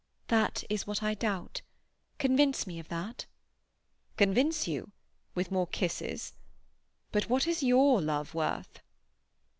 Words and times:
"That 0.29 0.63
is 0.67 0.87
what 0.87 1.03
I 1.03 1.13
doubt. 1.13 1.61
Convince 2.17 2.65
me 2.65 2.79
of 2.79 2.87
that." 2.89 3.27
"Convince 4.17 4.67
you? 4.67 4.93
With 5.35 5.51
more 5.51 5.67
kisses? 5.67 6.33
But 7.11 7.29
what 7.29 7.45
is 7.45 7.61
your 7.61 8.01
love 8.01 8.33
worth?" 8.33 8.81